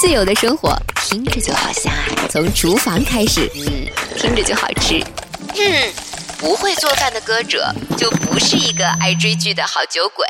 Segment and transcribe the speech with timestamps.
[0.00, 0.74] 自由的生活
[1.04, 4.98] 听着就好相爱，从厨房开始，嗯，听着就好吃。
[5.54, 5.92] 嗯，
[6.38, 10.26] 不会做饭的歌者就不是一个爱追剧的好酒鬼。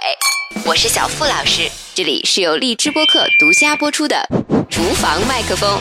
[0.66, 4.16] 我是小付老师，这里是由荔枝播客独家播出的
[4.68, 5.78] 《厨房麦克风》。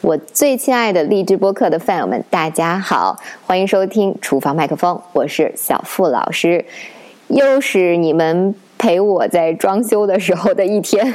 [0.00, 6.64] 我最亲爱的荔枝播客的饭友们，大家好，欢迎收听《厨房麦克风》，我是小付老师，
[7.28, 11.14] 又是你们陪我在装修的时候的一天。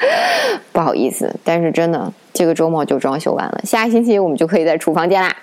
[0.72, 5.36] 不好意思，但是真的，这个周末就装修完了，下个星期我们就可以在厨房见啦。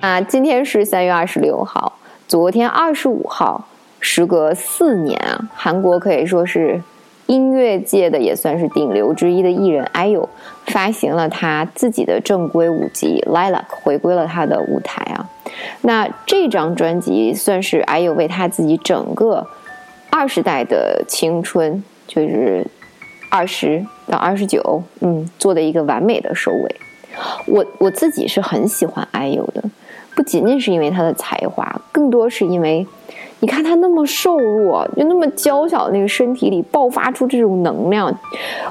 [0.00, 1.94] 啊，今天是三月二十六号，
[2.28, 3.66] 昨天二十五号，
[3.98, 6.80] 时隔四年啊，韩国可以说是
[7.26, 10.28] 音乐界的也算是顶流之一的艺人 IU
[10.66, 13.52] 发行了他自己的正规舞集《Lilac》，
[13.82, 15.28] 回归了他的舞台啊。
[15.82, 19.46] 那这张专辑算是 IU 为他自己整个
[20.10, 22.66] 二十代的青春，就是
[23.30, 26.76] 二十到二十九，嗯，做的一个完美的收尾。
[27.46, 29.62] 我我自己是很喜欢 IU 的，
[30.14, 32.86] 不仅仅是因为他的才华，更多是因为。
[33.40, 38.12] 你看他那么瘦弱，就那么娇小的那个身体里爆发出这种能量，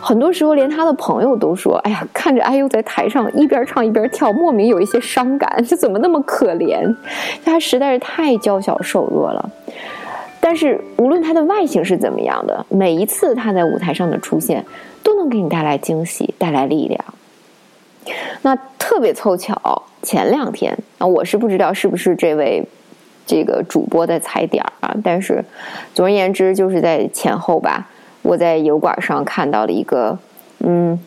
[0.01, 6.93] 很多时候连他的朋友都说：“哎呀，看着 IU 在台上一边唱一边跳，莫名有一些伤感，这怎么那么可怜？
[7.45, 9.49] 他实在是太娇小瘦弱了。”
[10.41, 14.65] 但是无论他的外形是怎么样的，每一次他在舞台上的出现，
[15.01, 17.03] 都能给你带来惊喜，带来力量。
[18.41, 22.63] 那特别凑巧，前两天啊，我是不知道是不是这位。
[23.27, 25.43] 这个主播的踩点儿啊，但是
[25.93, 27.87] 总而言之，就是在前后吧，
[28.21, 30.17] 我在油管上看到了一个，
[30.59, 30.97] 嗯，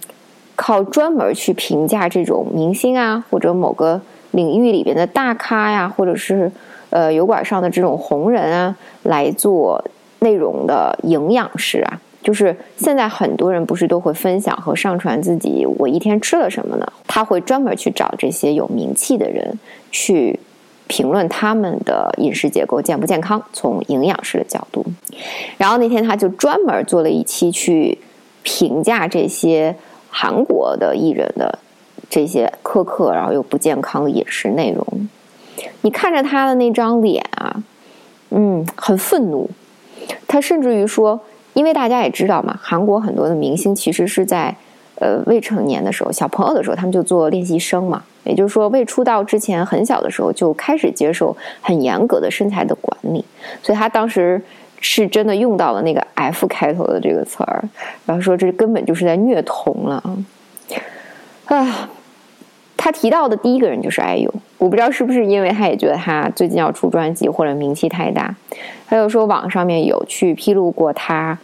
[0.54, 4.00] 靠专门去评价这种明星啊，或者某个
[4.32, 6.52] 领域里边的大咖呀，或者是
[6.90, 9.82] 呃油管上的这种红人啊，来做
[10.18, 16.86] 内容的营养师啊，就是现在很多人不是都会分享和上传自己我一天吃了什么呢？
[17.06, 19.58] 他会专门去找这些有名气的人
[19.90, 20.38] 去。
[20.90, 24.84] 评论他们的饮食结构健不健康，从营养师的角度。
[25.56, 27.96] 然后那天他就专门做了一期去
[28.42, 29.76] 评价这些
[30.10, 31.56] 韩国的艺人的
[32.08, 35.08] 这些苛刻然后又不健康的饮食内容。
[35.82, 37.62] 你看着他的那张脸啊，
[38.30, 39.48] 嗯，很愤怒。
[40.26, 41.20] 他甚至于说，
[41.54, 44.56] 因为大家也知道嘛，韩国很多的明星其实是在。
[45.02, 48.02] 呃，未成年的时候，小朋友的时候，他们就做练习生嘛。
[48.24, 53.24] 也就是说，未出道之前，很小的时候就开始接受很严格的身材的管理。
[53.62, 54.40] 所以他当时
[54.80, 57.62] 是真的用到了那个 F 开头的这个词儿，
[58.04, 60.02] 然后说这根本就是在虐童了
[61.46, 61.88] 啊！
[62.76, 68.34] 他提到的第一个人就是 IU，我不知道是不是因为他也觉得他最近要出专辑或者名气太大。
[68.86, 71.38] 还有说网上面有去披露过他。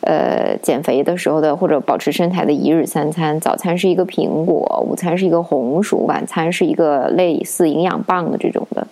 [0.00, 8.86] 呃，减肥的时候的或者保持身材的一日三餐，早餐是一个苹果，午餐是一个红薯，晚餐是一个类似营养棒的这种的。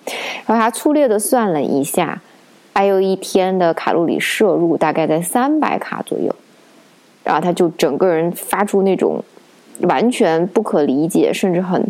[0.47, 2.21] 然后他粗略的算了一下，
[2.72, 6.34] 哎呦一天的卡路里摄入大概在三百卡左右。
[7.23, 9.23] 然后他就整个人发出那种
[9.81, 11.84] 完全不可理解，甚至很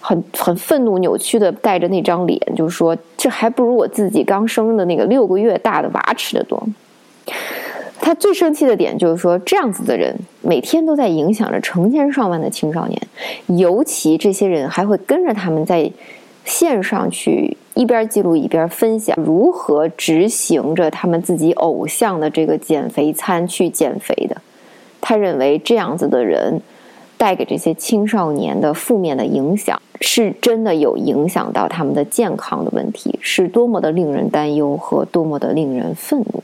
[0.00, 6.62] 很很愤怒、扭曲的带着那张脸，就说这还不如我自己刚生的那个六个月大的娃吃的多。
[8.04, 13.00] 他最生气的点就是说，这样子的人每天都在影响着成千上万的青少年，
[13.46, 15.90] 尤其这些人还会跟着他们在
[16.44, 24.36] 线上去一边记录一边分享如何执行着他们自己偶像的这个减肥餐去减肥的。
[25.00, 26.60] 他认为这样子的人
[27.16, 36.42] 带给这些青少年的负面的影响，是真的有影响到他们的健康的问题，是多么的令人担忧和多么的令人愤怒。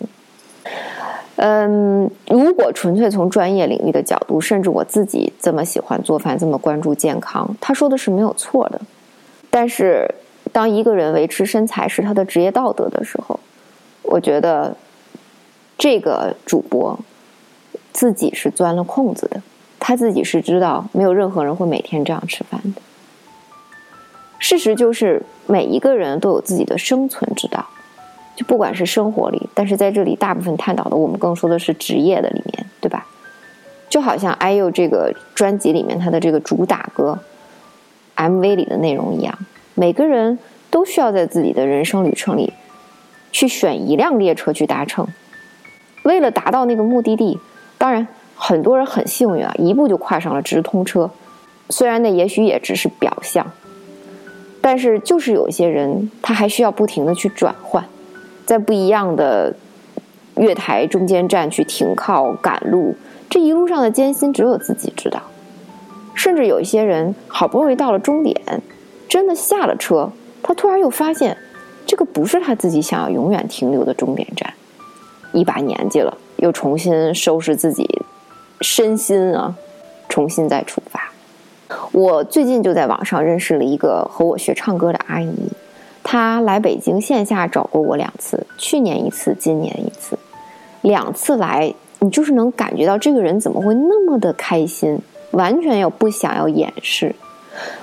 [1.42, 8.78] 嗯，如果纯粹从专业领域的角度，甚至我自己这么喜欢做饭，这么关注健康，他说的是没有错的。
[9.48, 10.06] 但是，
[10.52, 13.40] 当一个人维持身材是他的职业道德的时候，
[14.02, 14.76] 我觉得
[15.78, 16.98] 这个主播
[17.90, 19.42] 自己是钻了空子的，
[19.78, 22.82] 他自己是知道没有任何人会每天这样吃饭的。
[24.38, 27.66] 事实就是，每一个人都有自己的生存之道。
[28.40, 33.06] 就不管是生活里，但是在这里大部分探讨的，我们更说的是职业的里面，对吧？
[33.90, 37.18] 就好像 IU 这个专辑里面它的这个主打歌
[38.16, 39.38] MV 里的内容一样，
[39.74, 40.38] 每个人
[40.70, 42.54] 都需要在自己的人生旅程里
[43.30, 45.06] 去选一辆列车去搭乘，
[46.04, 47.38] 为了达到那个目的地。
[47.76, 51.10] 当然，很多人很幸运啊，一步就跨上了直通车，
[51.68, 53.46] 虽然那也许也只是表象，
[54.62, 57.84] 但是就是有一些人他还需要不停的去转换。
[58.50, 59.54] 在不一样的
[60.34, 62.96] 月台中间站去停靠赶路，
[63.28, 65.22] 这一路上的艰辛只有自己知道。
[66.16, 68.34] 甚至有一些人好不容易到了终点，
[69.08, 70.10] 真的下了车，
[70.42, 71.36] 他突然又发现，
[71.86, 74.52] 这个不是他自己想要永远停留的终点站。
[75.30, 77.88] 一把年纪了，又重新收拾自己
[78.62, 79.54] 身心啊，
[80.08, 81.12] 重新再出发。
[81.92, 85.52] 我最近就在网上认识了一个和我学唱歌的阿姨，
[86.12, 90.18] 他来北京线下找过我两次，去年一次，今年一次，
[90.80, 94.98] 两次来，你就是能感觉到这个人怎么会那么的开心，
[95.30, 97.14] 完全又不想要掩饰。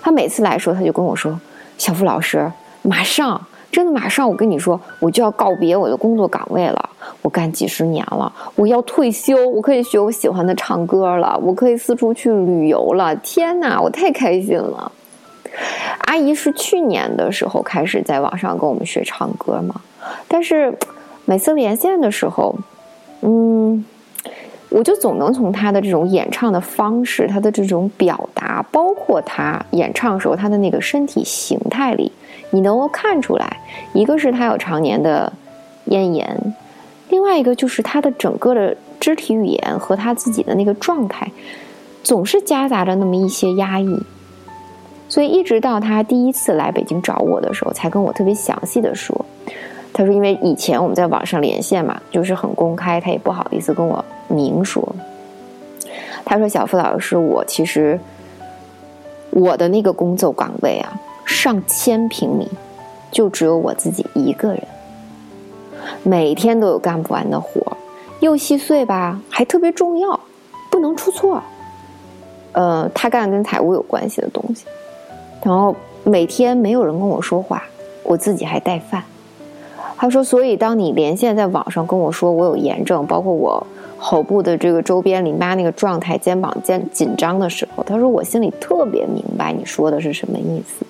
[0.02, 1.40] 他每次来的时候，她就跟我说
[1.80, 2.52] ：“小付老师，
[2.82, 3.42] 马上。”
[3.72, 6.90] 真的，马上我跟你说，我就要告别我的工作岗位了。
[7.22, 13.16] 我干几十年了，我要退休，我可以学我喜欢的唱歌了，我可以四处去旅游了。
[13.24, 14.92] 天哪，我太开心了！
[16.00, 19.82] 阿姨是去年的时候开始在网上跟我们学唱歌嘛，
[20.28, 20.78] 但是
[21.26, 22.56] 每次连线的时候，
[23.22, 23.84] 嗯，
[24.70, 32.12] 我就总能从她的这种演唱的方式，她的这种表达，包括她演唱时候她的那个身体形态里。
[32.52, 33.60] 你能够看出来，
[33.92, 35.34] 一个是他有常年的
[35.88, 36.56] 咽炎，
[37.10, 41.30] 另外一个就是他的整个的肢体语言和他自己的那个状态，
[42.04, 44.02] 总是夹杂着那么一些压抑。
[45.10, 49.26] 所以一直到他第一次来北京找我的时候，才跟我特别详细的说，
[49.94, 54.88] 他说因为以前我们在网上连线嘛，就是很公开，他也不好意思跟我明说。
[56.26, 57.98] 他说：“小付老师，我其实
[59.30, 60.94] 我的那个工作岗位啊。”
[61.26, 62.48] 上千平米，
[63.12, 64.64] 就只有我自己一个人，
[66.04, 67.62] 每天都有干不完的活，
[68.22, 70.18] 又细碎吧，还特别重要，
[70.70, 71.44] 不能出错。
[72.54, 74.66] 呃，他干跟财务有关系的东西，
[75.48, 75.74] 然后
[76.04, 77.64] 每天没有人跟我说话，
[78.04, 79.02] 我自己还带饭。
[79.96, 83.66] 他说，所以当你连线在网上跟我说我有炎症，包括我。
[84.00, 90.86] 喉部的这个周边淋巴那个状态，肩膀肩紧张的时候，他说我心里特别明白你说的是什么意思。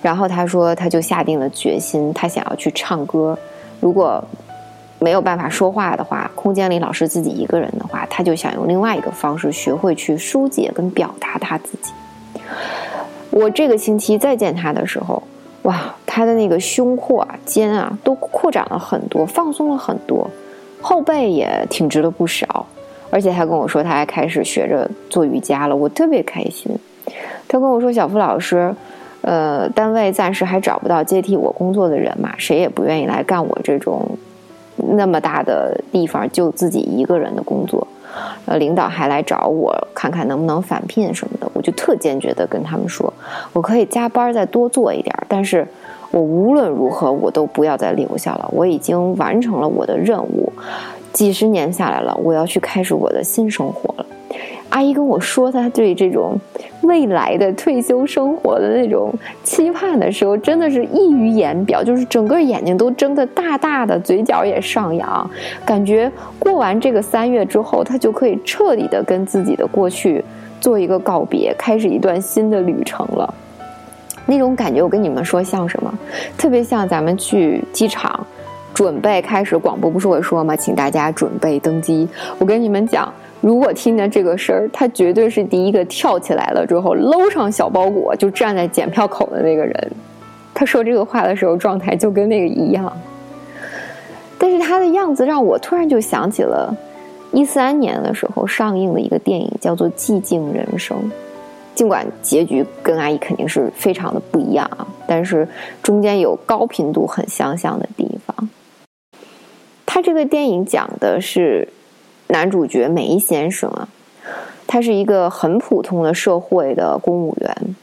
[0.00, 3.36] 然后他说，他就下定了决心，他想要去唱歌。
[3.80, 4.22] 如果
[5.00, 11.90] 没有办法说话的话，空间里老是自己一个人的话，他就想用另外一个方式学会去疏解跟表达他自己。
[13.38, 15.22] 我这个星期再见他的时候，
[15.62, 20.28] 哇，他的那个胸廓啊、肩啊都扩展了很多，放松了很多，
[20.80, 22.66] 后背也挺直了不少。
[23.10, 26.76] 而且他跟我说，他还开始学着做瑜伽了，我特别开心。
[27.46, 28.74] 他跟我说，小付老师。
[29.20, 34.00] 呃，单位暂时还找不到接替我工作的人嘛，谁也不愿意来干我这种
[34.76, 37.86] 那么大的地方就自己一个人的工作。
[38.46, 41.50] 呃，领导还来找我，看看能不能返聘什么的。
[41.54, 43.12] 我就特坚决的跟他们说，
[43.52, 45.66] 我可以加班再多做一点，但是
[46.10, 48.48] 我无论如何我都不要再留下了。
[48.52, 50.52] 我已经完成了我的任务，
[51.12, 54.06] 几十年下来了，我要去开始我的新生活了。
[54.70, 56.38] 阿姨跟我说，她对这种
[56.82, 59.12] 未来的退休生活的那种
[59.42, 65.30] 期盼的时候，真的是溢于言表，就是整个眼睛都睁得大大的，嘴角也上扬，
[65.64, 70.22] 感觉过完这个三月之后，她就可以彻底的跟自己的过去
[70.60, 73.32] 做一个告别，开始一段新的旅程了。
[74.26, 75.92] 那种感觉，我跟你们说像什么？
[76.36, 78.26] 特别像咱们去机场，
[78.74, 80.54] 准备开始广播，不是会说吗？
[80.54, 82.06] 请大家准备登机。
[82.38, 83.10] 我跟你们讲。
[83.40, 89.92] 如果听见这个声儿，他绝对是第一个跳起来了之后搂上小包裹就站在检票口的那个人。
[90.52, 92.92] 他说这个话的时候状态就跟那个一样。
[94.36, 96.76] 但是他的样子让我突然就想起了，
[97.32, 100.96] 一三年的时候上映的一个电影叫做《寂静人生》，
[101.76, 105.46] 尽管结局跟阿姨肯定是非常的不一样啊，但是
[105.80, 108.48] 中间有高频度很相像的地方。
[109.86, 111.68] 他这个电影讲的是。
[112.28, 113.88] 男主角梅先生啊，
[114.66, 117.74] 他是一个很普通的社会的公务员，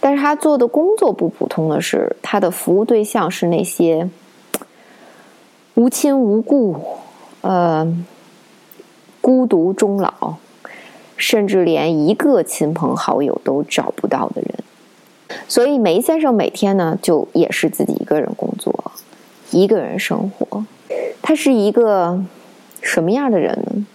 [0.00, 4.10] 但是他做的工作不普通的是，他的服务对象是那些
[5.74, 6.76] 无亲无故、
[7.42, 8.04] 呃
[9.20, 10.34] 孤独终老，
[11.16, 15.38] 甚至连一个亲朋好友都找不到的人。
[15.46, 18.92] 所以梅先生每天呢，就也是自己一个人工作，
[19.52, 20.66] 一个人生活。
[21.22, 22.24] 他是一个。
[22.82, 23.86] 什么样的人呢？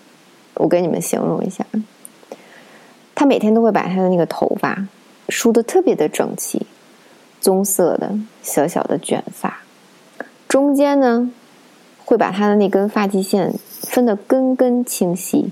[0.55, 1.63] 我给你们形容一下，
[3.13, 4.87] 他每天都会把他的那个头发
[5.29, 6.65] 梳的特别的整齐，
[7.39, 9.61] 棕色的小小的卷发，
[10.47, 11.31] 中间呢
[12.05, 15.51] 会把他的那根发际线分得根根清晰，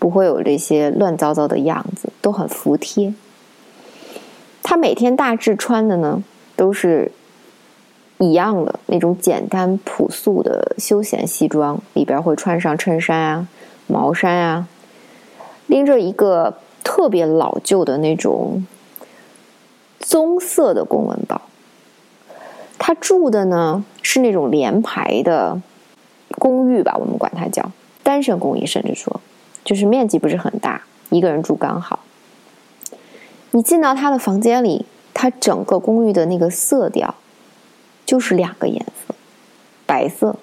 [0.00, 3.14] 不会有这些乱糟糟的样子，都很服帖。
[4.62, 6.24] 他每天大致穿的呢
[6.56, 7.12] 都是
[8.20, 13.48] 一样的那种简单朴素的休闲西装，里边会穿上衬衫啊、
[13.86, 14.68] 毛衫啊，
[15.66, 18.66] 拎着一个特别老旧的那种
[19.98, 21.40] 棕色的公文包。
[22.78, 25.58] 他住的呢是那种连排的
[26.38, 27.72] 公寓吧，我们管它叫
[28.02, 29.18] 单身公寓，甚至说
[29.64, 32.00] 就是面积不是很大，一个人住刚好。
[33.52, 34.84] 你进到他的房间里，
[35.14, 37.14] 他整个公寓的那个色调。
[38.10, 39.14] 就是两个颜色，
[39.86, 40.34] 白色，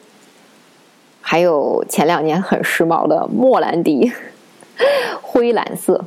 [1.20, 4.10] 还有前两年很时髦的莫兰迪
[5.22, 6.06] 灰蓝色。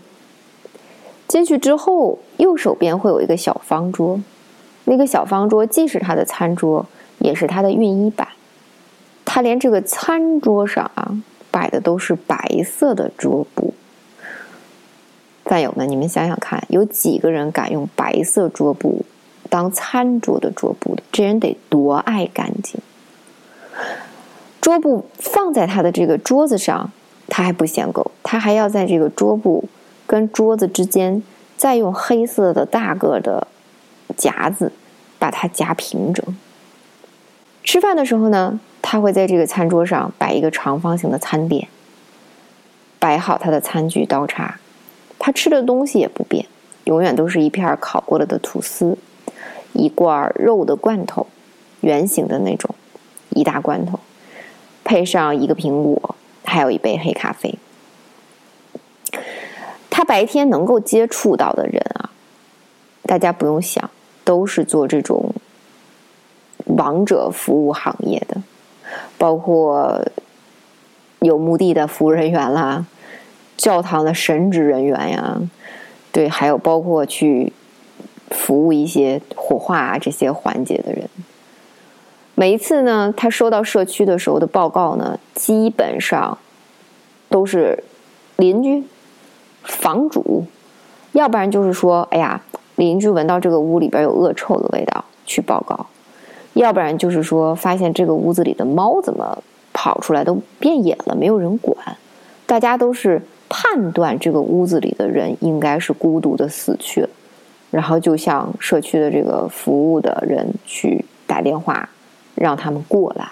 [1.29, 4.23] 进去之后，右手边会有一个小方桌，
[4.85, 6.87] 那个小方桌既是他的餐桌，
[7.19, 8.27] 也是他的熨衣板。
[9.27, 13.75] 他连这个餐桌上啊摆的都是白色的桌布。
[15.45, 19.05] 饭友们，你们想想看，有几个人敢用白色桌布？
[19.51, 22.81] 当餐桌的桌布的，这人得多爱干净。
[24.61, 26.93] 桌布放在他的这个桌子上，
[27.29, 29.65] 他还不嫌够，他还要在这个桌布
[30.07, 31.23] 跟桌子之间
[31.57, 33.49] 再用黑色的大个的
[34.17, 34.73] 夹子
[35.19, 36.25] 把它夹平整。
[37.65, 41.69] 吃饭的时候呢，他会在这个餐桌上摆一个长方形的餐垫，
[42.99, 44.59] 摆好他的餐具刀叉。
[45.19, 46.47] 他吃的东西也不变，
[46.85, 48.97] 永远都是一片烤过了的吐司。
[49.81, 51.27] 一罐肉的罐头，
[51.81, 52.75] 圆形的那种，
[53.31, 53.99] 一大罐头，
[54.85, 57.59] 配上一个苹果，还有一杯黑咖啡。
[59.89, 62.11] 他白天能够接触到的人啊，
[63.05, 63.91] 大家不用想，
[64.23, 65.33] 都是做这种
[66.67, 68.43] 王者服务行业的，
[69.17, 70.05] 包括
[71.21, 72.85] 有墓地的服务人员啦，
[73.57, 75.41] 教堂的神职人员呀，
[76.13, 77.55] 对，还有包括去。
[78.31, 81.09] 服务一些火化啊这些环节的人，
[82.35, 86.39] 每一次呢，他收到社区的时候的报告呢，基本上
[87.29, 87.83] 都是
[88.37, 88.85] 邻居、
[89.65, 90.45] 房主，
[91.13, 92.41] 要不然就是说，哎呀，
[92.77, 95.87] 邻居闻到这个屋里边有恶臭的味道去报告，
[96.55, 101.77] 要不然就是说，发现这个屋子里的猫怎么跑出来都变野了，没有人管，
[102.47, 107.09] 大家都是判断这个屋子里的人应该是孤独的死去了。
[107.71, 111.89] 然后就向社区的这个服务的人去打电话，
[112.35, 113.27] 让他们过来。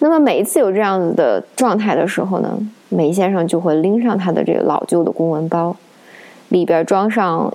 [0.00, 5.74] 那么每一次有这样子的状态的时候呢，梅先生就会拎上他的这个老旧的公文包，
[6.50, 7.52] 里边装上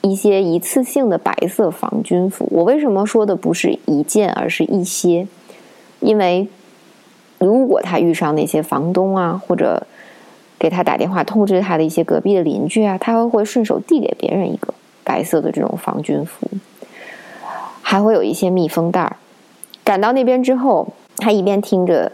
[0.00, 2.48] 一些一次性的白色防菌服。
[2.50, 5.28] 我为什么说的不是一件，而是一些？
[6.00, 6.48] 因为
[7.38, 9.86] 如果他遇上那些房东啊，或者
[10.58, 14.74] 给他打电话通知他的一些隔壁的邻居啊，他会顺手递给别人一个。
[15.06, 16.48] 白色的这种防菌服，
[17.80, 19.16] 还会有一些密封袋儿。
[19.84, 22.10] 赶到那边之后，他一边听着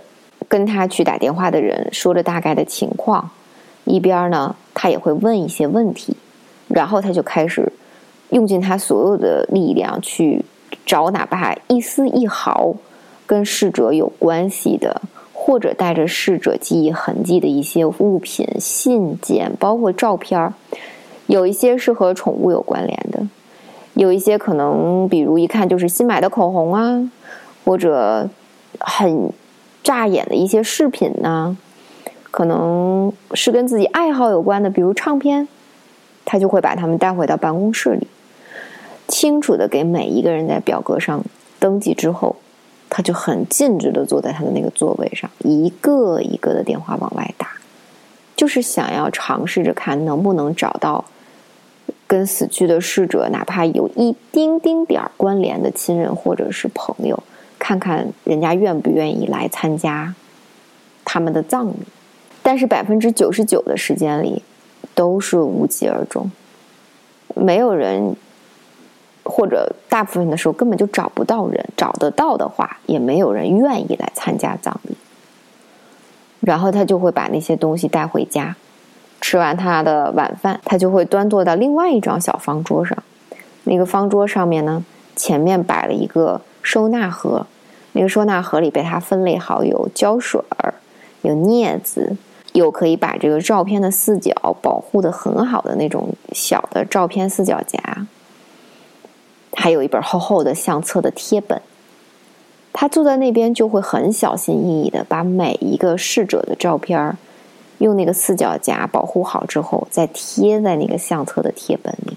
[0.46, 3.30] 跟他去打电话的人说着大概的情况，
[3.84, 6.14] 一边呢，他也会问一些问题。
[6.68, 7.72] 然后他就开始
[8.28, 10.44] 用尽他所有的力量去
[10.84, 12.74] 找哪怕一丝一毫
[13.26, 15.00] 跟逝者有关系的，
[15.32, 20.52] 或者带着逝者记忆痕迹的一些物品、信件，包括照片儿。
[21.26, 23.26] 有一些是和宠物有关联的，
[23.94, 27.10] 有一些可能，比如一看就是新买的口红啊，
[27.64, 28.28] 或者
[28.80, 29.30] 很
[29.82, 31.56] 扎眼的一些饰品呐，
[32.30, 35.48] 可能是跟自己爱好有关的，比如唱片，
[36.24, 38.06] 他就会把他们带回到办公室里，
[39.08, 41.22] 清楚的给每一个人在表格上
[41.58, 42.36] 登记之后，
[42.90, 47.48] 他就很尽职的坐在他的那个座位上，一个一个的电话往外打，
[48.42, 51.04] 就是想要尝试着看能不能找到。
[52.08, 57.22] 跟死去的逝者，哪怕有一丁丁点儿关联的亲人或者是朋友，
[57.56, 60.12] 看看人家愿不愿意来参加
[61.04, 61.76] 他们的葬礼。
[62.42, 64.42] 但是百分之九十九的时间里
[64.92, 66.28] 都是无疾而终，
[67.36, 68.16] 没有人，
[69.22, 74.96] 或者大部分的时候根本就找不到人，找得到的话也没有人愿意来参加葬礼。
[76.42, 78.54] 然后他就会把那些东西带回家。
[79.20, 82.98] 吃完他的晚饭，他就会端坐到另外一张小方桌上。
[83.64, 84.84] 那个方桌上面呢，
[85.14, 87.46] 前面摆了一个收纳盒。
[87.92, 90.74] 那个收纳盒里被他分类好，有胶水儿，
[91.20, 92.16] 有镊子，
[92.54, 98.06] 有可以把这个照片的四角保护的很好的那种小的照片四角夹，
[99.52, 101.62] 还有一本厚厚的相册的贴本。
[102.72, 107.16] 他坐在那边就会很小心翼翼的把每一个逝者的照片儿。
[107.78, 112.16] 用那个四角夹保护好之后，再贴在那个相册的贴本里。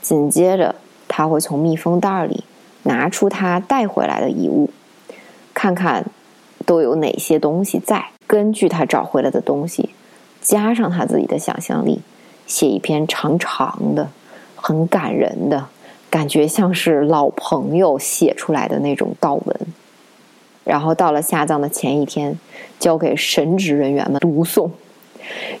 [0.00, 0.74] 紧接着，
[1.06, 2.44] 他会从密封袋里
[2.84, 4.70] 拿出他带回来的遗物，
[5.52, 6.06] 看看
[6.64, 8.06] 都有哪些东西在。
[8.26, 9.90] 根据他找回来的东西，
[10.40, 12.00] 加上他自己的想象力，
[12.46, 14.08] 写一篇长长的、
[14.56, 15.66] 很感人的，
[16.10, 19.56] 感觉像是老朋友写出来的那种悼文。
[20.64, 22.38] 然后到了下葬的前一天，
[22.78, 24.68] 交给神职人员们读诵。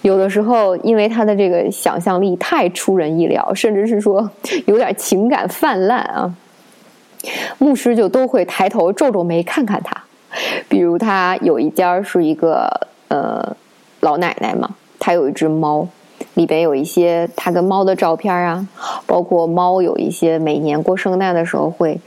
[0.02, 4.28] 有的时候，因为他的这个想象力太出人意料，甚至是说
[4.66, 6.34] 有点情感泛滥啊，
[7.58, 9.96] 牧师就都会抬头皱皱眉看看他。
[10.68, 12.68] 比如他有一家是一个
[13.08, 13.56] 呃
[14.00, 15.88] 老奶奶嘛，她有一只猫，
[16.34, 18.66] 里边有一些他跟猫的照片啊，
[19.06, 21.98] 包括猫有一些每年过圣诞的时候会。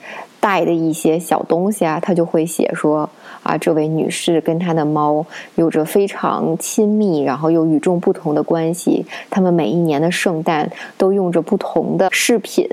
[0.44, 3.10] 带的一些小东西啊，他就会写说
[3.44, 5.26] 啊，这位女士跟她的猫
[5.56, 9.06] 有着非常亲密，然后又与众不同的关系。
[9.30, 12.68] 他们每一年的圣诞都用着不同的饰品，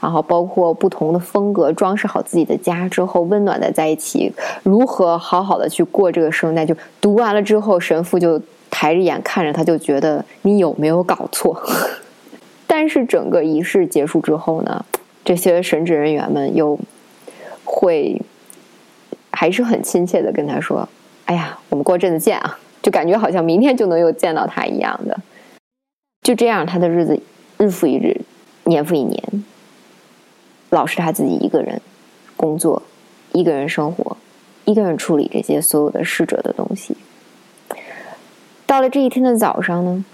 [0.00, 6.66] 然后包括不同的风格装饰好自己的家之后，温暖的在一起，如何好好的去过这个圣诞？
[6.66, 11.60] 就读完了之后，神父就抬着眼看着他，就觉得你有没有搞错？
[12.66, 14.84] 但是整个仪式结束之后呢，
[15.24, 16.78] 这些神职人员们又。
[17.72, 18.20] 会
[19.30, 20.88] 还是很亲切的跟他说
[21.26, 25.16] ：“哎呀，我们过阵子见啊！”就感觉好像明天就能又见到他一样的。
[26.22, 27.22] 就这样，他的日子
[27.58, 28.20] 日复一日，
[28.64, 29.44] 年复一年，
[30.70, 31.80] 老是他自己一个人
[32.36, 32.82] 工作，
[33.30, 34.16] 一个人生活，
[34.64, 36.96] 一个人处理这些所有的逝者的东西。
[38.70, 40.04] 到了这一天的早上呢，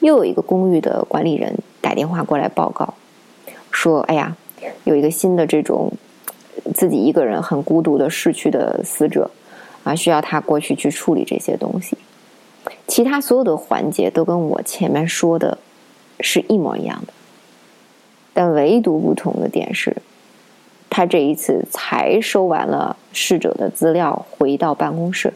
[0.00, 2.94] 又有一个公寓的管理人打电话过来报告，
[3.70, 4.34] 说：“哎呀，
[4.84, 5.92] 有一个新的这种。”
[6.74, 9.30] 自己一个人很孤独的逝去的死者，
[9.84, 11.98] 啊，需要他过去去处理这些东西。
[12.86, 15.58] 其他所有的环节都跟我前面说的
[16.20, 17.12] 是一模一样的，
[18.32, 19.94] 但唯独不同的点是，
[20.88, 25.34] 他这一次才收完了逝者的资料，回到办公室，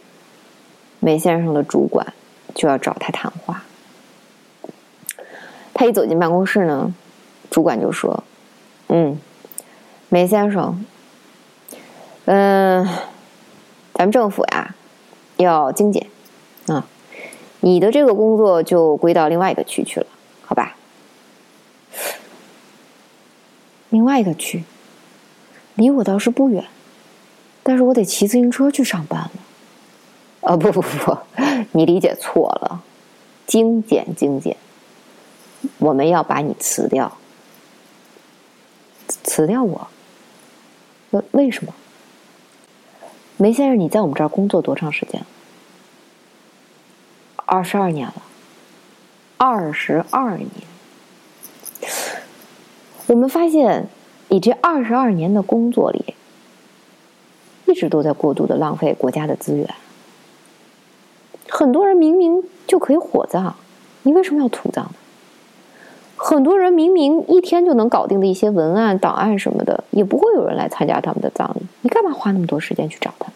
[0.98, 2.14] 梅先生的主管
[2.54, 3.64] 就要找他谈话。
[5.72, 6.94] 他一走进办公室呢，
[7.50, 8.22] 主管就说
[8.88, 9.18] ：“嗯，
[10.08, 10.84] 梅先生。”
[12.26, 12.86] 嗯，
[13.94, 14.74] 咱们政府呀，
[15.36, 16.06] 要精简
[16.66, 16.86] 啊，
[17.60, 20.06] 你的这个工作就归到另外一个区去了，
[20.42, 20.76] 好吧？
[23.88, 24.62] 另外一个区，
[25.74, 26.64] 离我倒是不远，
[27.64, 29.30] 但是我得骑自行车去上班了。
[30.40, 31.18] 啊，不不不，
[31.72, 32.82] 你理解错了，
[33.46, 34.56] 精简精简，
[35.78, 37.18] 我们要把你辞掉，
[39.06, 39.88] 辞掉我？
[41.10, 41.74] 为为什么？
[43.36, 45.22] 梅先生，你在我们这儿工作多长时间？
[47.44, 48.22] 二十二年了，
[49.36, 50.50] 二十二年。
[53.06, 53.88] 我们发现，
[54.28, 56.14] 你这二十二年的工作里，
[57.66, 59.68] 一直都在过度的浪费国家的资源。
[61.50, 63.52] 很多人明明就可以火葬，
[64.04, 64.94] 你为什么要土葬呢？
[66.16, 71.66] 很多人明明一天就能搞定的一些文案、档案什么的，也不会有人来参加他们的葬礼。
[71.80, 73.26] 你干嘛花那么多时间去找他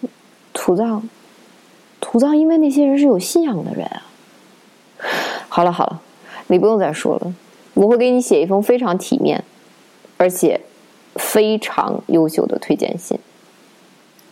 [0.00, 0.10] 们？
[0.52, 1.02] 土葬，
[2.00, 4.06] 土葬，因为那些人是有信仰的人啊。
[5.48, 6.00] 好了好了，
[6.46, 7.34] 你不用再说了，
[7.74, 9.42] 我会给你写一封非常体面，
[10.16, 10.60] 而且
[11.16, 13.18] 非常优秀的推荐信。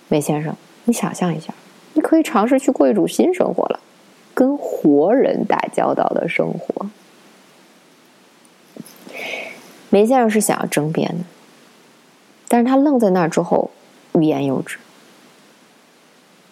[0.09, 1.53] 梅先生，你想象一下，
[1.95, 3.81] 你可以尝试去过一种新生活了。
[4.35, 6.87] 跟活人打交道的生活，
[9.91, 11.25] 梅先生是想要争辩的，
[12.49, 13.71] 但是他愣在那儿之后，
[14.15, 14.79] 欲言又止。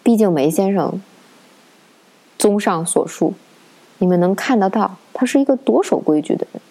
[0.03, 1.01] 毕竟梅先生，
[2.37, 3.33] 综上所述，
[3.97, 6.61] 你们能看得到，他是一个多守规矩的人，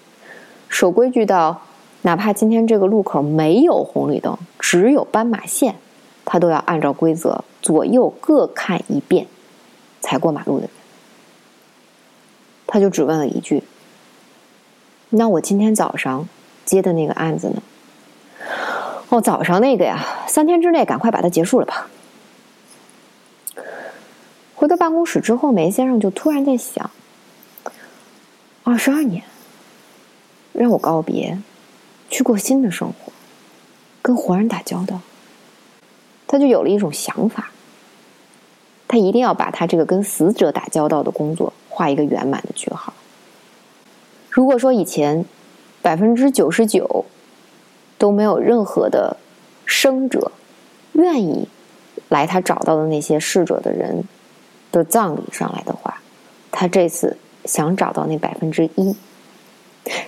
[0.69, 1.61] 守规矩到
[2.03, 5.75] 哪怕今天这个路口没有红绿灯，只有斑马线，
[6.33, 9.27] 他都要按照规则左右各看一遍，
[10.01, 10.71] 才过马路的人。
[12.69, 13.65] 他就只问了一句
[15.11, 16.29] ：“那我今天早上
[16.65, 17.61] 接的那个案子呢？”
[19.11, 21.89] 哦，早上那个呀，三天之内赶快把它结束了吧。
[24.55, 26.93] 回到办公室之后，梅先生就突然在想：
[28.63, 29.25] 二十二年，
[30.53, 31.43] 让我告别，
[32.09, 33.13] 去过新的生活，
[34.01, 35.01] 跟活人打交道，
[36.31, 37.51] 他就有了一种想法：
[38.87, 41.53] 他一定要把他这个跟死者打交道的工作。
[41.69, 42.93] 画一个圆满的句号。
[44.29, 45.25] 如果说以前
[45.81, 47.07] 百分之九十九
[47.97, 49.17] 都没有任何的
[49.65, 50.31] 生者
[50.93, 51.49] 愿意
[52.11, 54.05] 来他找到的那些逝者的人
[54.71, 56.03] 的葬礼上来的话，
[56.51, 57.17] 他这次
[57.47, 58.95] 想找到那百分之一，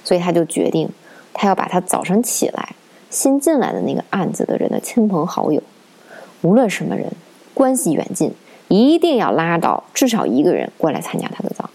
[0.05, 0.91] 所以他就决定，
[1.33, 2.75] 他要把他早上起来
[3.09, 5.63] 新进来的那个案子的人的亲朋好友，
[6.43, 7.07] 无论什么人，
[7.55, 8.33] 关系远近，
[8.69, 11.69] 一定要拉到至少一个人过来参加他的葬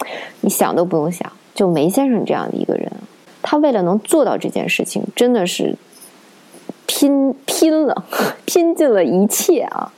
[0.00, 0.08] 礼。
[0.40, 2.90] 你想都不用想，就梅先生这样的一个人，
[3.42, 5.76] 他为了能做到这件事情，真的是
[6.86, 8.04] 拼拼了，
[8.46, 9.92] 拼尽了一切啊！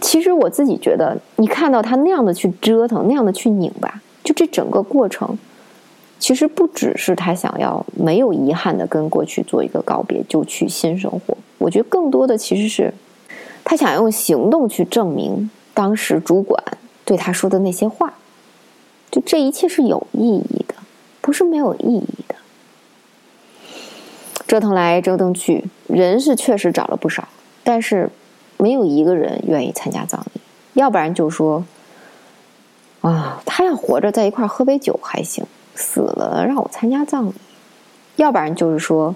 [0.00, 5.38] 其实我自己觉得，你看到他那样的去折腾，那样的去拧巴，就这整个过程，
[6.18, 11.36] 其实不只是他想要没有遗憾的跟过去做一个告别，就去新生活。
[11.58, 12.92] 我觉得更多的其实是
[13.64, 16.62] 他想用行动去证明当时主管
[17.04, 18.14] 对他说的那些话，
[19.10, 20.74] 就这一切是有意义的，
[21.20, 22.34] 不是没有意义的。
[24.46, 27.28] 折腾来折腾去，人是确实找了不少，
[27.62, 28.10] 但是。
[28.60, 30.40] 没有一个人愿意参加葬礼，
[30.72, 31.64] 要不然就说
[33.02, 35.46] ：“啊，他要活着在一块喝杯酒还行，
[35.78, 37.34] 死了让我参加葬礼。”
[38.16, 39.14] 要不然就是说：“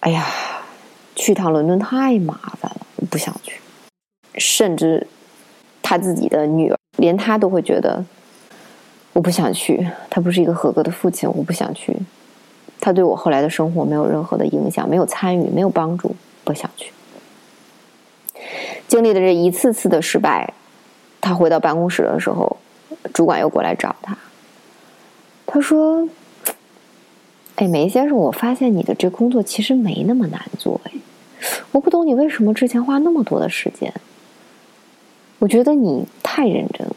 [0.00, 0.24] 哎呀，
[1.16, 3.60] 去趟伦敦太麻烦了，我不想去。”
[4.38, 5.06] 甚至
[5.82, 8.04] 他自己的女儿，连他都会觉得
[9.12, 11.96] ：“我不想去。”他不是一个合格的父亲，我不想去。
[12.80, 16.92] 他对我后来的生活没有任何的影响，没有参与，没有帮助，不想去。
[18.86, 20.54] 经历了这一次次的失败，
[21.20, 22.56] 他回到办公室的时候，
[23.12, 24.16] 主管又过来找他。
[25.46, 26.08] 他说
[27.56, 30.80] ：“哎，梅先生，我发现你的这工作其实没那么难做。
[30.84, 30.92] 哎，
[31.72, 33.92] 我不懂你为什么之前花那么多的时间。
[35.38, 36.96] 我觉得你太认真了。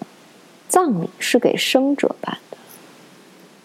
[0.68, 2.58] 葬礼是给生者办的，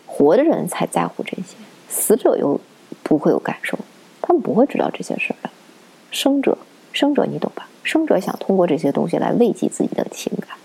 [0.07, 1.57] 活的人才在乎这些，
[1.89, 2.61] 死者又
[3.03, 3.79] 不会有感受，
[4.23, 5.51] 他们不会知道这些事儿的。
[6.11, 6.57] 生者，
[6.93, 10.57] 生者，你懂吧？”生者想通过这些东西来慰藉自己的情感，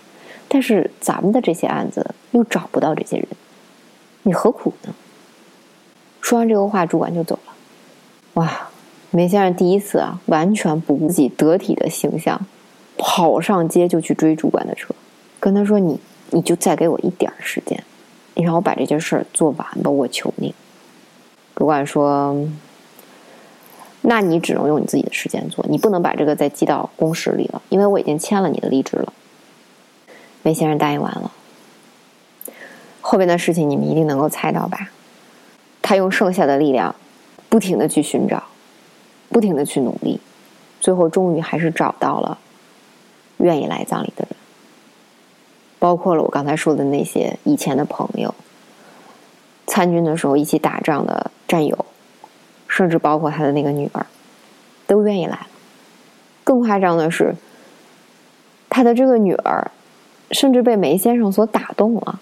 [0.47, 3.27] 但是咱们的这些案子又找不到这些人，
[4.29, 4.93] 你何苦呢？
[6.21, 7.53] 说完这个话，主管就走了。
[8.35, 8.69] 哇，
[9.09, 12.39] 梅先生第一次啊，完全不顾自己得体的形象，
[12.95, 14.93] 跑上街就去追主管的车，
[15.39, 17.83] 跟他说：“你，你就再给我一点时间，
[18.35, 20.53] 你让我把这件事儿做完吧，我求你。”
[21.57, 22.47] 主管说。
[24.01, 29.11] 那你只能用你自己的时间做，你不能把这个再记到公式里了，因为我已经签了你的离职了。
[30.43, 31.31] 梅先生答应完了，
[33.09, 34.91] 后边的事情你们一定能够猜到吧？
[35.81, 36.93] 他用剩下的力量，
[37.49, 38.43] 不停的去寻找，
[39.29, 40.19] 不停的去努力，
[40.79, 42.37] 最后终于还是找到了
[43.37, 44.37] 愿意来葬礼的人，
[45.79, 48.35] 包括了我刚才说的那些以前的朋友，
[49.65, 51.85] 参军的时候一起打仗的战友。
[52.67, 54.05] 甚至包括他的那个女儿，
[54.85, 55.47] 都愿意来。
[56.43, 57.33] 更夸张的是，
[58.69, 59.71] 他的这个女儿，
[60.29, 62.19] 甚至被梅先生所打动了。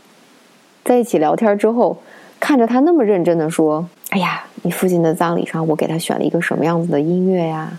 [0.87, 1.97] 在一起聊天之后，
[2.39, 7.77] 看着他那么认真的说：“哎呀，你父亲的葬礼上，我给他选了一个什么样子的音乐呀？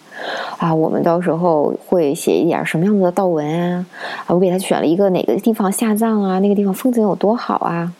[0.58, 3.86] 啊，我们到时候会写一点什么样子的悼文啊？
[4.26, 6.38] 啊，我给他选了一个哪个地方下葬啊？
[6.40, 7.94] 那个地方风景有多好啊？”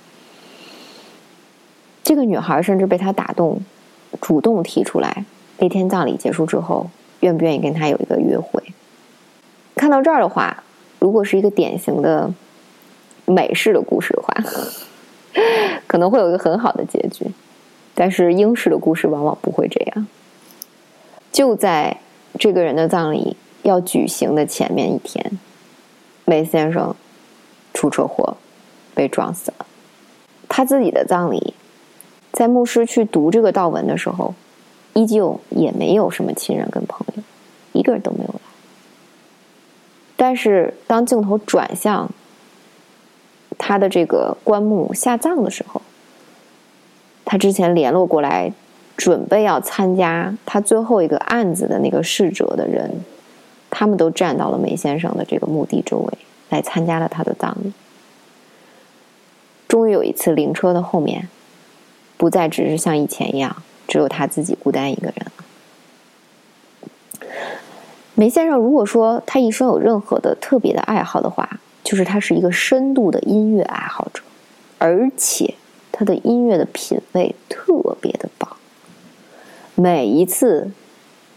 [2.05, 3.62] 这个女孩甚至被他打动。
[4.21, 5.25] 主动提出来，
[5.59, 6.90] 那天葬礼结束之后，
[7.21, 8.62] 愿不愿意跟他有一个约会？
[9.75, 10.62] 看到这儿的话，
[10.99, 12.31] 如果是一个典型的
[13.27, 14.35] 美式的故事的话，
[15.87, 17.27] 可能会有一个很好的结局。
[17.95, 20.07] 但是英式的故事往往不会这样。
[21.33, 21.99] 就在
[22.38, 25.38] 这个人的葬礼要举行的前面一天，
[26.25, 26.95] 梅先生
[27.75, 28.37] 出车祸
[28.95, 29.67] 被撞死了。
[30.49, 31.55] 他自己的葬礼。
[32.31, 34.35] 在牧师去读这个悼文的时候，
[34.93, 37.23] 依旧也没有什么亲人跟朋友，
[37.73, 38.41] 一个人都没有来。
[40.14, 42.09] 但是当镜头转向
[43.59, 45.83] 他的这个棺木下葬的时候，
[47.25, 48.53] 他之前联络过来
[48.97, 53.05] 准备要参加他最后一个案子的那个逝者的人，
[53.68, 56.18] 他们都站到了梅先生的这个墓地周围，
[56.49, 57.73] 来参加了他的葬礼。
[59.66, 61.29] 终于有一次灵车的后面。
[62.16, 67.31] 不再只是像以前一样，只有他自己孤单一个人了。
[68.16, 74.20] 梅先生如果说他一生有任何的特别的爱好的话，就是他是一个深度的音乐爱好者，
[74.77, 75.55] 而且
[75.90, 78.55] 他的音乐的品味特别的棒。
[79.74, 80.70] 每一次，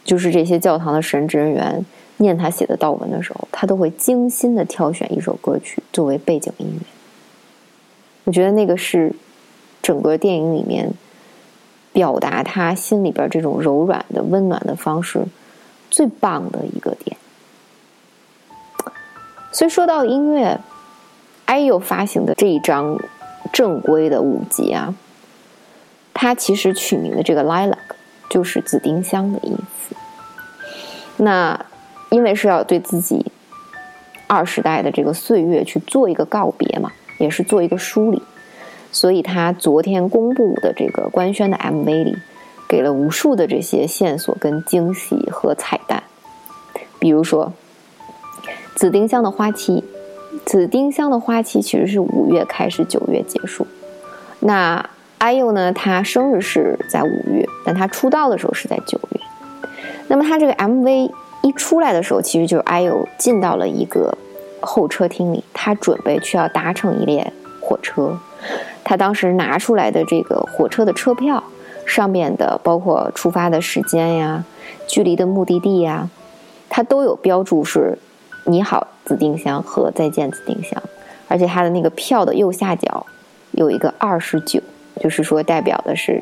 [0.03, 1.85] 就是这些教堂的神职人员
[2.17, 6.85] 念他写的悼文的时候，他都会精心的挑选一首歌曲作为背景音乐。
[8.25, 9.15] 我觉得那个是。
[9.83, 10.93] 整个电影里面，
[11.91, 15.25] 表达他心里边这种柔软的、温暖的方式，
[15.89, 17.17] 最棒的一个点。
[19.51, 20.59] 所以说到音乐
[21.47, 22.97] ，IU 发行的这一张
[23.51, 24.93] 正规的五集啊，
[26.13, 27.77] 它其实取名的这个 lilac
[28.29, 29.95] 就是紫丁香的意思。
[31.17, 31.65] 那
[32.09, 33.31] 因为是要对自己
[34.27, 38.21] 二十代的这个岁月去做一个告别嘛，也是做一个梳理，
[38.91, 42.17] 所以他昨天公布的这个官宣的 MV 里，
[42.69, 46.03] 给了无数的这些线索跟惊喜和彩蛋，
[46.97, 47.51] 比如说
[48.75, 49.83] 紫丁香的花期，
[50.45, 53.67] 紫丁香的花期其实是五月开始，九月结束。
[54.39, 54.83] 那
[55.19, 59.21] IU 呢，他生日是在五月，但他出道的时候是在九月。
[60.07, 61.11] 那么他这个 MV
[61.43, 64.17] 一出来的时候，其实就是 IU 进到了一个
[64.59, 68.17] 候车厅里，他准备去要搭乘一列火车。
[68.83, 71.43] 他当时拿出来的这个火车的车票
[71.85, 74.43] 上面的，包括出发的时间呀、
[74.87, 76.09] 距离的目的地呀，
[76.67, 77.97] 它都有标注是
[78.45, 80.81] “你好，紫丁香”和“再见，紫丁香”。
[81.27, 83.05] 而且他的那个票的右下角
[83.51, 84.61] 有一个二十九。
[84.99, 86.21] 就是说，代表的是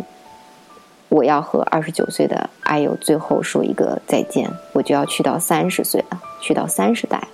[1.10, 7.28] 我要和二十九岁的阿友最后说一个再见，我就要去到三十岁了，去到三十代。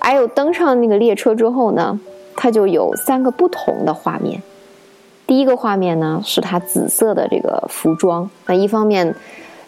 [0.00, 1.98] 阿友登上那个列车之后呢，
[2.36, 4.40] 他就有三个不同的画面。
[5.26, 8.30] 第一个画面呢，是他紫色的这个服装。
[8.46, 9.16] 那一方面，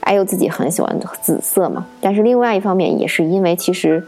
[0.01, 4.03] 哎呦自己很喜欢紫色嘛，但是另外一方面也是因为其实，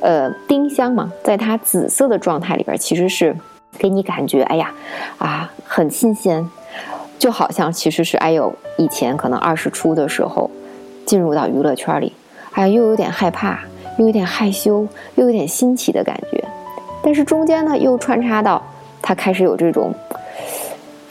[0.00, 3.34] 呃，丁香嘛，在它紫色的状态里边其实是。
[3.76, 4.72] 给你感觉，哎呀，
[5.18, 6.48] 啊，很新鲜，
[7.18, 10.48] 就好像其实是哎呦，以前可能二十出的时候，
[11.04, 12.12] 进入到娱乐圈里，
[12.52, 13.58] 哎，又有点害怕，
[13.98, 16.44] 又有点害羞，又有点新奇的感觉。
[17.02, 18.62] 但是中间呢，又穿插到
[19.02, 19.92] 他开始有这种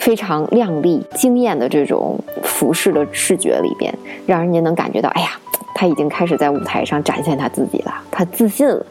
[0.04, 3.94] 非常靓丽、惊艳的这种服饰的视觉里边，
[4.26, 5.30] 让人家能感觉到，哎呀，
[5.74, 8.86] 他已经开始在舞台上展现他自己了，他自信了。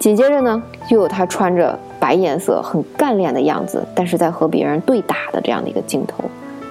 [0.00, 0.60] 紧接着呢，
[0.90, 6.24] 又有他穿着白颜色、很干练的样子，但是在和别人对打的这样的一个镜头，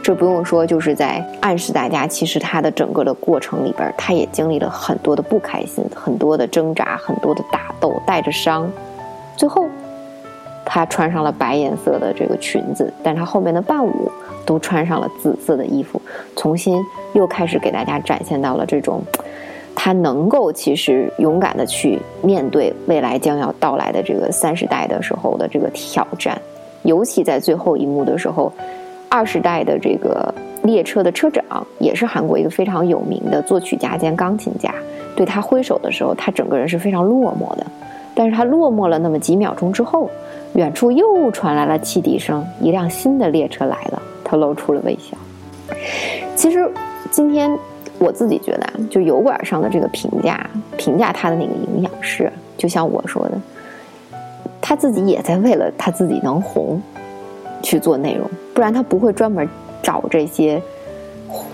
[0.04, 8.70] 这不用说，就是在暗示大家，其实他的整个的过程里边，他也经历了很多的不开心、很多的挣扎、很多的打斗，带着伤，
[9.38, 9.66] 最后
[10.66, 14.12] 他穿上了白颜色的这个裙子，但他后面的伴舞
[14.46, 16.02] 都穿上了紫色的衣服，
[16.36, 19.02] 重新又开始给大家展现到了这种。
[19.78, 26.42] 他能够其实勇敢的去面对未来将要到来的这个三十代的时候的这个挑战，
[26.84, 28.52] 尤其在最后一幕的时候，
[29.10, 31.44] 二十代的这个列车的车长
[31.78, 34.74] 也是韩国一个非常有名的作曲家兼钢琴家，
[35.14, 37.66] 对他挥手的时候，他整个人是非常落寞的。
[38.16, 40.10] 但是他落寞了那么几秒钟之后，
[40.54, 45.16] 远处又传来了汽笛声，一辆新的列车来了，他露出了微笑。
[46.36, 46.68] 其实
[47.12, 47.56] 今天。
[47.98, 53.40] 我自己觉得啊，就油管上的这个评价，评价他的那个营养师，就像我说的，
[54.60, 56.82] 他自己也在为了他自己能红
[57.64, 59.48] 去做内容，不然他不会专门
[59.82, 60.62] 找这些，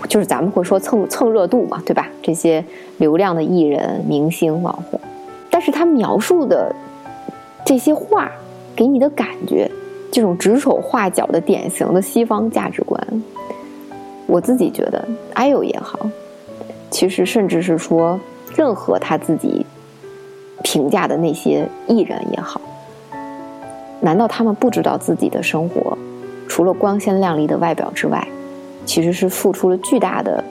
[0.08, 2.08] 就是咱们会说蹭蹭热度嘛，对吧？
[2.20, 2.62] 这些
[2.96, 4.98] 流量的艺人、明星、网红，
[5.52, 6.74] 但是他描述的
[7.62, 8.32] 这些话，
[8.74, 9.70] 给你的感觉，
[10.10, 12.98] 这种指手画脚的典型的西方价值观，
[14.26, 16.00] 我自己觉得，IU 也好。
[16.90, 18.18] 其实，甚至是说，
[18.56, 19.66] 任何他自己
[20.62, 22.58] 评价的那些艺人也好，
[24.00, 25.96] 难道他们不知道自己的生活，
[26.48, 28.26] 除了光鲜亮丽的外表之外，
[28.86, 30.42] 其实是付出了巨大的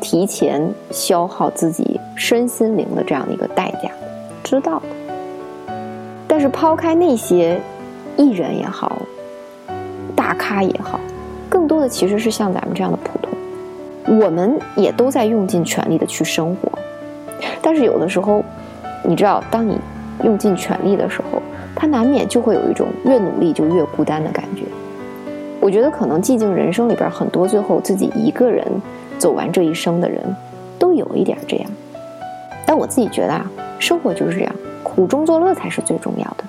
[0.00, 3.88] 提前消耗自己身心灵的这样的一个代价？
[4.42, 4.82] 知道。
[6.26, 7.60] 但是，抛开那些
[8.16, 9.02] 艺人也好，
[10.14, 11.00] 大咖也好，
[11.48, 14.18] 更多的其实是像咱们这样的普通。
[14.18, 16.70] 我们也都在用尽全力的去生活，
[17.60, 18.42] 但是有的时候，
[19.04, 19.78] 你知道，当你
[20.24, 21.42] 用尽全力的时候，
[21.76, 24.62] 他难免就会有一种越努力就越孤单的感觉。
[25.60, 28.66] 我觉得可能寂静人生里边很多最后自己一个人
[29.18, 30.20] 走完这一生的人，
[30.78, 31.70] 都有一点这样。
[32.66, 33.50] 但我自己觉得啊，
[33.80, 36.44] 生活就是这样，苦中作乐才是最重要的。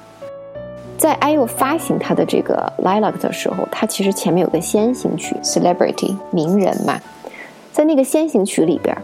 [0.97, 6.99] 在 IU 发行他的这个 Lilac 的时候，他其实前面有个先行曲 Celebrity 名人嘛。
[7.71, 8.95] 在那个先行曲里边，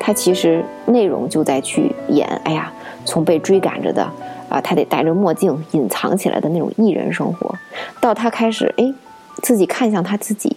[0.00, 2.72] 他其实内容就在去演，哎呀，
[3.04, 4.02] 从被追赶着的
[4.48, 7.54] 啊，他得戴着墨镜隐藏起来的那种艺人生活，
[8.00, 8.92] 到他开始哎，
[9.42, 10.56] 自己看向他自己，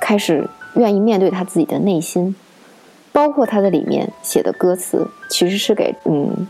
[0.00, 2.34] 开始愿意面对他自己的内心，
[3.12, 6.48] 包括他的里面写的歌词，其实是给嗯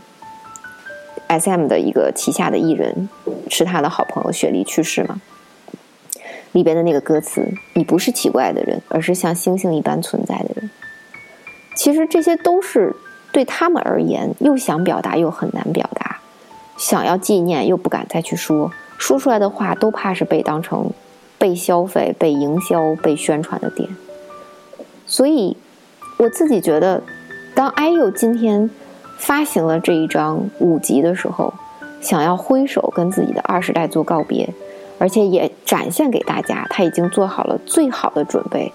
[1.27, 3.09] ，SM 的一个旗下的艺人，
[3.49, 5.21] 是他的好朋友雪莉去世嘛。
[6.53, 10.69] 里边的那个歌词，你不是奇怪的人，而是像星星一般存在的人。
[11.75, 12.95] 其实这些都是
[13.31, 16.19] 对他们而言，又想表达又很难表达，
[16.77, 20.91] 想要纪念又不敢再去说，说出来的话都怕是被当成
[21.39, 23.89] 被消费、被营销、被宣传的点。
[25.07, 25.57] 所以，
[26.17, 27.01] 我自己觉得，
[27.53, 28.69] 当 IU 今天
[29.17, 31.53] 发行了这一张五集的时候，
[32.01, 34.47] 想要挥手跟自己的二十代做告别，
[34.99, 38.71] 而且也展现给大家，他已经做好了最好的准备，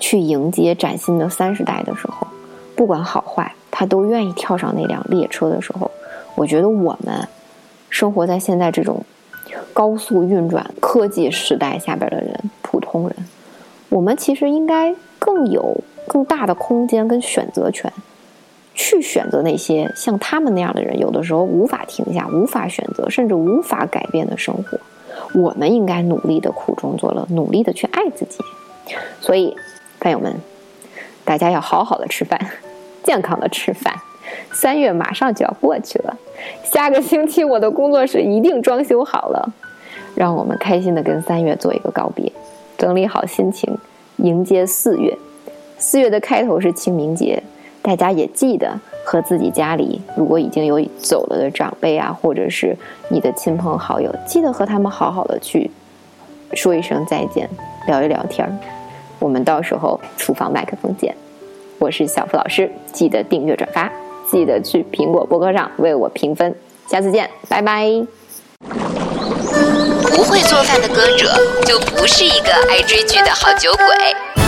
[0.00, 2.26] 去迎接崭新的三十代的时候，
[2.74, 5.90] 不管好坏，他都愿意跳上那辆列车的时候，
[6.34, 7.28] 我觉得我们
[7.90, 9.04] 生活在现在这种
[9.72, 13.16] 高速运转科技时代下边的人，普通人，
[13.88, 15.76] 我们其实应该更有
[16.08, 17.92] 更大的空间跟选择权。
[18.80, 24.78] 去选择那些像他们那样的人，有的时候无法停下、无法选择，甚至无法改变的生活。
[25.34, 28.38] 我们应该努力的苦中作乐，努力的去爱自己。
[29.20, 29.56] 所以，
[29.98, 30.32] 朋友们，
[31.24, 32.40] 大家要好好的吃饭，
[33.02, 33.92] 健康的吃饭。
[34.52, 36.16] 三月马上就要过去了，
[36.62, 39.52] 下个星期我的工作室一定装修好了，
[40.14, 42.30] 让我们开心的跟三月做一个告别，
[42.76, 43.76] 整理好心情，
[44.18, 45.18] 迎接四月。
[45.90, 47.42] 四月的开头是清明节。
[47.80, 52.76] 大家也记得和自己家里如果已经有走了的长辈啊，或者是
[53.08, 55.70] 你的亲朋好友，记得和他们好好的去
[56.52, 57.48] 说一声再见，
[57.86, 58.52] 聊一聊天儿。
[59.18, 61.16] 我们到时候厨房麦克风见。
[61.78, 63.90] 我是小付老师，记得订阅转发，
[64.30, 66.54] 记得去苹果播客上为我评分。
[66.86, 67.86] 下次见，拜拜。
[70.10, 71.32] 不会做饭的歌者
[71.64, 74.47] 就不是一个爱追剧的好酒鬼。